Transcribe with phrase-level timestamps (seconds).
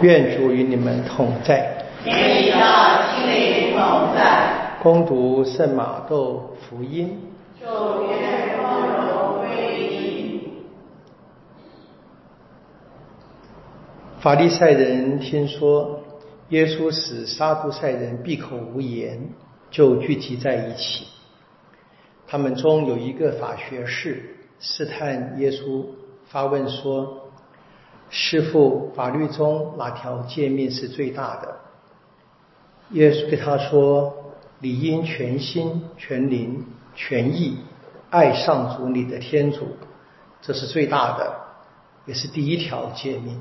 [0.00, 1.84] 愿主与你们同在。
[2.04, 4.76] 愿你的心灵同在。
[4.80, 7.18] 攻读圣马窦福音。
[7.58, 7.66] 主
[8.08, 9.48] 愿光荣归
[9.90, 10.52] 你。
[14.20, 15.98] 法利赛人听说
[16.50, 19.30] 耶稣使撒都塞人闭口无言，
[19.68, 21.08] 就聚集在一起。
[22.28, 25.86] 他们中有一个法学士试探耶稣，
[26.28, 27.24] 发问说。
[28.10, 31.56] 师傅，法律中哪条诫命是最大的？
[32.90, 37.58] 耶稣对他说：“你应全心、全灵、全意
[38.08, 39.76] 爱上主你的天主，
[40.40, 41.36] 这是最大的，
[42.06, 43.38] 也是第一条诫命。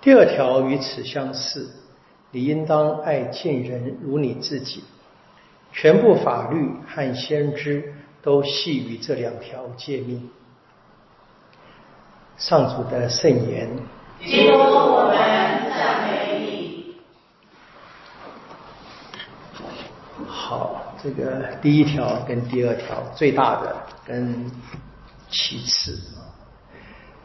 [0.00, 1.70] 第二条与此相似，
[2.32, 4.82] 你应当爱近人如你自己。
[5.72, 10.28] 全部法律和先知都系于这两条诫命。”
[12.36, 13.68] 上主的圣言。
[14.20, 15.16] 基督，我们
[15.76, 16.96] 赞美你。
[20.26, 24.50] 好，这个第一条跟第二条，最大的跟
[25.28, 25.98] 其次，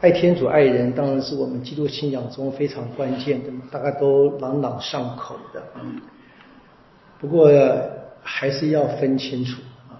[0.00, 5.62] 爱天主爱人当然是我们基督信仰中非常关键的，大家都朗朗上口的。
[7.18, 7.50] 不过
[8.22, 9.96] 还是要分清楚啊，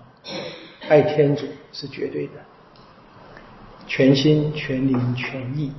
[0.88, 2.32] 爱天主是绝对的。
[3.90, 5.72] 全心全灵全意，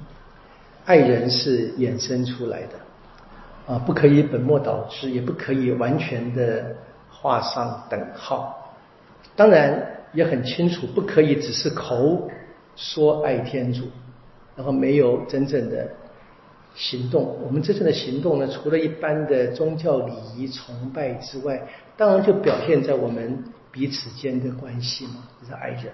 [0.84, 6.76] 爱人是衍生出来的，啊，不可以本末倒置，也不可以完全的
[7.10, 8.76] 画上等号。
[9.34, 9.82] 当然
[10.12, 12.30] 也很清楚，不可以只是口
[12.76, 13.86] 说爱天主，
[14.58, 15.88] 然后没有真正的
[16.76, 17.38] 行动。
[17.42, 21.66] 我们真正的行动呢，除了一般的宗教礼仪崇拜之外，
[21.96, 25.94] 当然就表现在我们彼此间的关系嘛，就是爱人。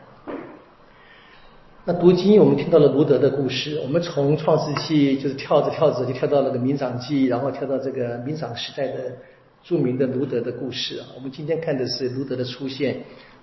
[1.90, 3.80] 那读经，我们听到了卢德的故事。
[3.82, 9.16] 我们从创世纪就是跳着跳着就跳到了个民长记，然后跳到这个民长时代的
[9.64, 11.08] 著名的卢德的故事啊。
[11.16, 12.98] 我们今天看的是卢德的出现。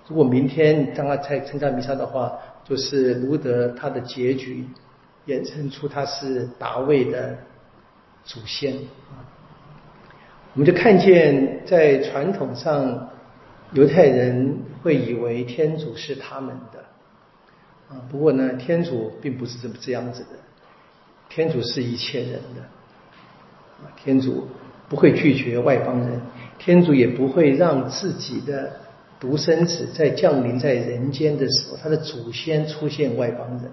[0.07, 2.33] 如果明天当他在参加弥撒的话，
[2.63, 4.63] 就是卢德他的结局，
[5.25, 7.35] 延伸出他是达卫的
[8.23, 9.25] 祖先啊。
[10.53, 13.09] 我们就看见在传统上，
[13.73, 16.77] 犹太人会以为天主是他们的。
[17.89, 20.29] 啊，不过呢，天主并不是这么这样子的。
[21.29, 22.61] 天主是一切人的，
[23.83, 24.47] 啊，天主
[24.87, 26.21] 不会拒绝外邦人，
[26.57, 28.71] 天主也不会让自己的
[29.19, 33.71] 独生子在降临在人间的时候，他的祖先出现外邦人。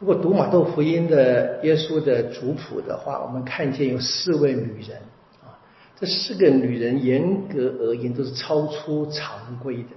[0.00, 4.98] 如果读马窦福音的耶稣的族谱的话，我们看见有四位女人，
[5.42, 5.58] 啊，
[5.96, 9.90] 这四个女人严格而言都是超出常规的。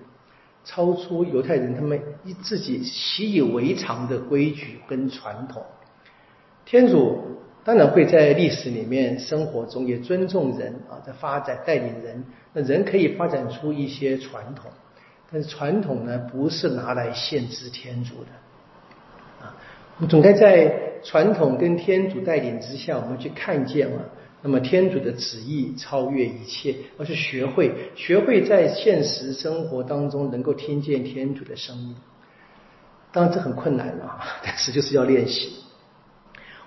[0.67, 5.63] 超出犹太人他们以自己习以为常的规矩跟传统，
[6.65, 7.23] 天主
[7.63, 14.69] 当然会在历史里面生活中也尊重人啊，在发展带领人，那人可以发展出一些传统，
[15.31, 19.55] 但是传统呢不是拿来限制天主的啊，
[19.95, 24.03] 我们总该在传统跟天主带领之下，我们去看见啊。
[24.47, 31.93] 那么天主的旨意超越一切，而是学会学会在现实生活当中能够听见天主的声音。
[33.11, 35.49] 当然这很困难啊， 但是就是要练习。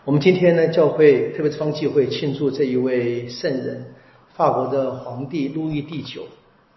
[0.05, 3.95] 我们今天呢，教会特别是方济会庆祝这一位圣人，
[4.35, 6.27] 法国的皇帝路易第九，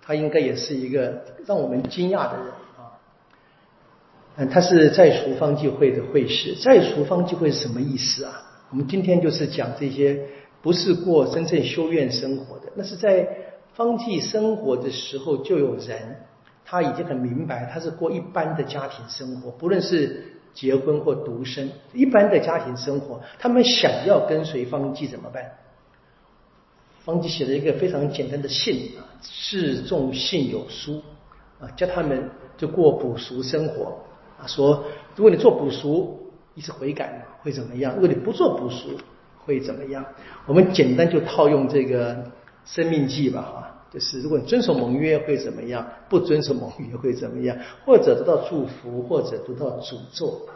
[0.01, 2.47] 他应该也是一个让我们惊讶的人
[2.77, 2.95] 啊。
[4.37, 8.41] 嗯，他是在厨方济会的会士，在厨方济会是什么意思啊？
[8.71, 10.17] 我们今天就是讲这些。
[10.63, 13.27] 不是过真正修院生活的，那是在
[13.73, 16.21] 方济生活的时候就有人，
[16.63, 20.23] 他已经很明白，他是过一般的家庭生活，不论是
[20.53, 25.43] 结婚或独生，一般的家庭生活，他们想要跟随方济怎么办？
[27.03, 31.01] 方济写了一个非常简单的信啊，示众信有书
[31.59, 33.97] 啊，叫他们就过补赎生活
[34.39, 34.85] 啊，说
[35.17, 37.95] 如果你做补赎，你是悔改会怎么样？
[37.95, 38.97] 如果你不做补赎。
[39.45, 40.05] 会怎么样？
[40.45, 42.31] 我们简单就套用这个
[42.65, 50.47] 生命记吧，啊，就是如果你遵守盟约会怎么样，不遵守盟约会怎么样，或者得到祝福，或者得到诅咒。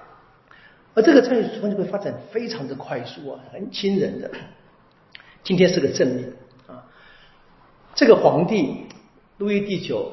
[0.94, 4.32] 而这个战略方就会发展非常的快速啊，很惊人的。
[5.44, 6.34] 今天是个正面
[6.66, 6.84] 啊，
[7.94, 8.88] 这个皇帝
[9.38, 10.12] 路易第九，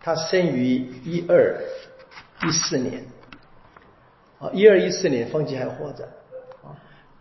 [0.00, 1.58] 他生于一二
[2.44, 3.04] 一四年，
[4.38, 6.08] 啊，一二一四年，方济还活着。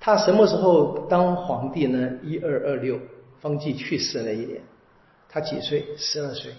[0.07, 2.09] 他什么时候当皇帝呢？
[2.23, 2.97] 一二二六，
[3.41, 4.61] 方济去世那一年，
[5.27, 5.85] 他几岁？
[5.97, 6.53] 十二岁，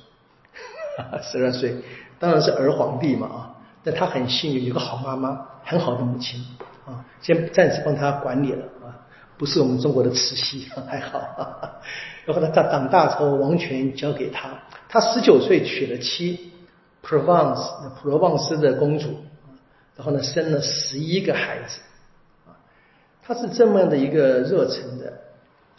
[1.23, 1.75] 十二岁，
[2.19, 3.56] 当然是儿皇帝嘛啊！
[3.83, 6.45] 但他很幸运，有个好妈妈，很好的母亲
[6.85, 8.93] 啊，先暂时帮他管理了啊，
[9.39, 11.19] 不是我们中国的慈禧， 还好。
[12.27, 14.50] 然后呢他长大之后，王权交给他，
[14.91, 16.53] 他十九岁娶了妻
[17.03, 19.25] ，Provence 普罗旺斯的公主，
[19.97, 21.81] 然后呢生了十一个孩子，
[23.29, 25.13] 他是这么样的一个热忱的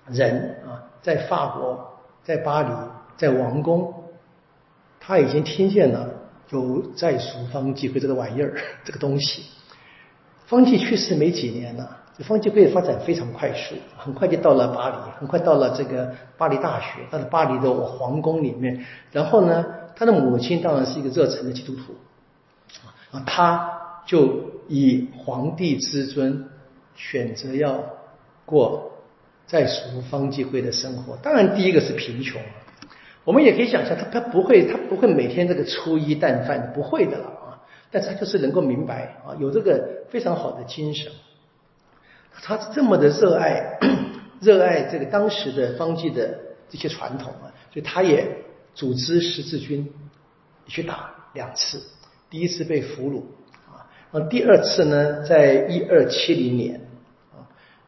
[0.06, 2.69] 人啊，在法国，在巴黎，
[3.18, 3.92] 在王宫，
[5.00, 6.07] 他已经听见了
[6.51, 8.54] 有在俗方济会这个玩意儿，
[8.84, 9.46] 这个东西。
[10.46, 18.86] 方济去世没几年呢，方济会发展非常快速，很快就到了巴黎，很快到了这个巴黎大学，到了巴黎的皇宫里面。
[19.12, 21.95] 然后呢，他的母亲当然是一个热忱的基督徒，
[23.12, 26.48] 啊，他就以皇帝之尊
[27.00, 27.81] 选择要
[28.46, 28.92] 过
[29.48, 31.16] 在俗方济会的生活。
[31.24, 32.42] 当然，第一个是贫穷，
[33.24, 37.63] 我们也可以想象，他他不会，他不会每天这个粗衣淡饭，不会的了啊。
[37.90, 41.10] 但是他就是能够明白啊，有这个非常好的精神，
[42.44, 43.80] 他这么的热爱，
[44.42, 46.38] 热爱这个当时的方剂的
[46.69, 48.28] 这些传统啊，所以他也
[48.75, 49.92] 组织十字军
[50.68, 51.81] 去打两次，
[52.30, 53.22] 第一次被俘虏
[53.72, 56.81] 啊，那第二次呢，在一二七零年，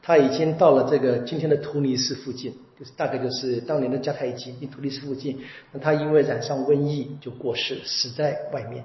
[0.01, 5.39] 他已经到了这个今天的突尼斯附近，就是大概就是当年的迦太基，突尼斯附近，
[5.71, 8.83] 那他因为染上瘟疫就过世，死在外面。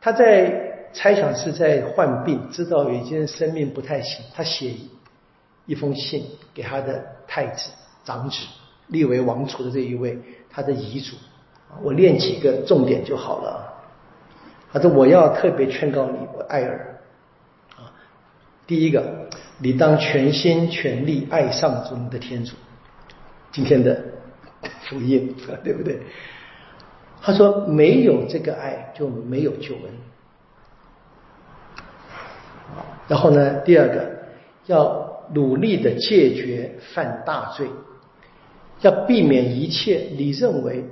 [0.00, 4.74] 他在猜想是在患病，知道已经生命不太行，他写
[5.66, 7.70] 一封信给他的太子
[8.04, 8.36] 长子，
[8.88, 10.18] 立为王储的这一位，
[10.50, 11.14] 他的遗嘱，
[11.82, 13.68] 我念几个重点就好了。
[14.72, 16.89] 他说：“我要特别劝告你，我爱儿，
[18.70, 19.28] 第一个，
[19.58, 22.54] 你当全心全力爱上主的天主。
[23.50, 24.00] 今天的
[24.84, 25.34] 福音，
[25.64, 25.98] 对不对？”
[27.20, 29.82] 他说：“没有这个爱，就没有救恩。”
[33.10, 34.08] 然后呢，第二个
[34.66, 37.66] 要努力的戒绝犯大罪，
[38.82, 40.84] 要避免一切你认为，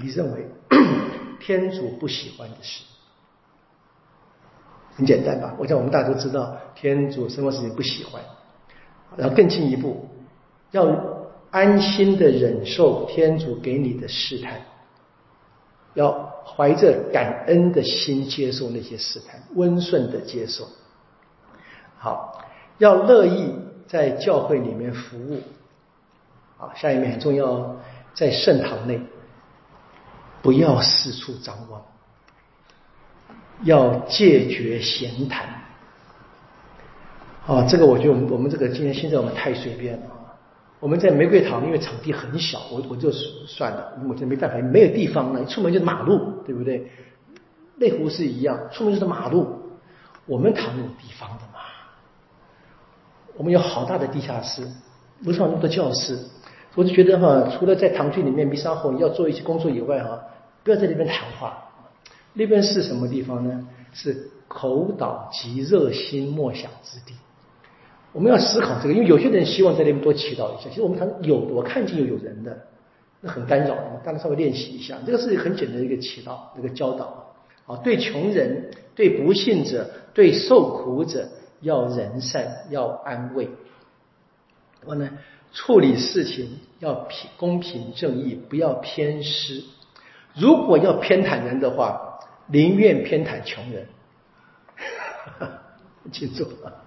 [0.00, 0.48] 你认为
[1.38, 2.82] 天主不喜欢的事。
[4.96, 5.54] 很简单吧？
[5.58, 8.22] 我想我们大家都知道，天主什么事情不喜欢。
[9.16, 10.08] 然后更进一步，
[10.70, 10.88] 要
[11.50, 14.60] 安心的忍受天主给你的试探。
[15.94, 20.66] 要怀着感恩的心接受那些试探，温顺的接受。
[21.98, 22.42] 好，
[22.78, 23.54] 要乐意
[23.86, 25.40] 在教会里面服务。
[26.56, 27.76] 好，下一面很重要，
[28.14, 29.00] 在圣堂内
[30.40, 31.82] 不要四处张望，
[33.64, 35.46] 要戒绝闲谈。
[37.46, 40.06] 啊，这个我觉得我们我们这个今天现在我们太随便了。
[40.78, 46.90] 我们在玫瑰堂，因为场地很小，我我就算了，我就没办法，没有地方了，一出门就是马路，对不对？
[47.76, 49.46] 内湖是一样，出门就是马路。
[50.26, 51.60] 我们堂有地方的嘛？
[53.36, 54.62] 我们有好大的地下室，
[55.20, 56.18] 楼上那么多教室，
[56.74, 60.20] 我就觉得哈，除了在堂区里面弥撒后要做一些工作以外哈，
[60.64, 61.71] 不要在那边谈话。
[62.34, 63.68] 那边是什么地方呢？
[63.92, 67.14] 是口导及热心默想之地。
[68.12, 70.68] 我们要思考这个，因为有些人希望在那边多祈祷一下。
[70.68, 72.66] 其实我们常有，我看见有有人的，
[73.20, 74.00] 那很干扰的嘛。
[74.04, 77.34] 大家稍微练习一下，这个是很简单的一个祈祷，一个教导
[77.66, 77.76] 啊。
[77.82, 81.28] 对穷人、对不幸者、对受苦者，
[81.60, 83.48] 要仁善，要安慰。
[84.80, 85.08] 然后呢，
[85.52, 89.62] 处理事情要平公平正义，不要偏私。
[90.34, 93.86] 如果要偏袒人的话，宁愿偏袒穷人。
[96.10, 96.84] 记住了。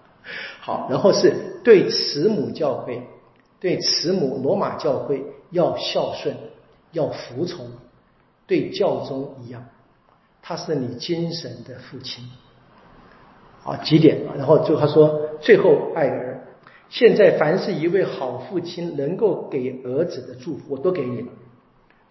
[0.59, 3.01] 好，然后是对慈母教会，
[3.59, 6.35] 对慈母罗马教会要孝顺，
[6.91, 7.69] 要服从，
[8.47, 9.63] 对教宗一样，
[10.41, 12.27] 他是你精神的父亲。
[13.63, 14.17] 啊，几点？
[14.37, 16.41] 然后就他说，最后爱儿。
[16.89, 21.27] 现在凡是一位好父亲能够给儿子的祝福，我都给你了。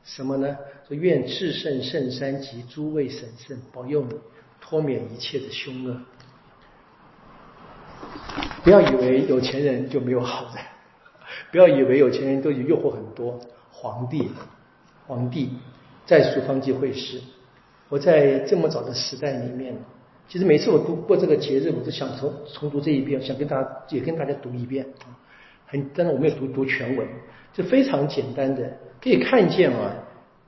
[0.04, 0.56] 什么呢？
[0.87, 4.14] 说愿至圣圣山及诸位神圣保佑你，
[4.61, 5.96] 脱免一切的凶恶。
[8.62, 10.61] 不要以为有钱人就没有好的，
[11.50, 13.40] 不要以为有钱人都有诱惑很多。
[13.70, 14.30] 皇帝，
[15.06, 15.50] 皇帝
[16.06, 17.20] 在蜀方济会师，
[17.88, 19.76] 我在这么早的时代里面，
[20.28, 25.12] 其实每次我读过这个节日，我都想重重读这一遍，想跟大家也跟大家读一遍啊。
[25.66, 27.06] 很，但是我没有读读全文，
[27.52, 29.92] 就非常简单的可以看见啊，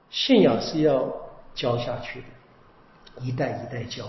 [0.09, 1.07] 信仰是要
[1.55, 4.07] 教下去的，一代一代教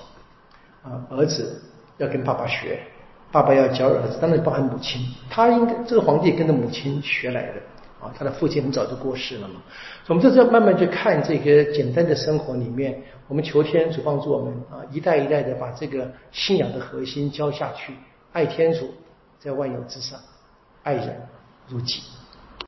[0.83, 1.61] 啊，儿子
[1.97, 2.79] 要跟爸爸学。
[3.29, 5.05] 爸爸要教儿子，当然包含母亲。
[5.29, 7.55] 他应该这个皇帝跟着母亲学来的，
[7.99, 9.55] 啊，他的父亲很早就过世了嘛。
[10.07, 17.93] 我们这是要慢慢去看这个简单的生活里面，我们求天主帮助我们啊，一代一代的把这个信仰的核心教下去，
[18.31, 18.93] 爱天主
[19.39, 20.17] 在万有之上，
[20.83, 21.21] 爱人
[21.67, 22.01] 如己。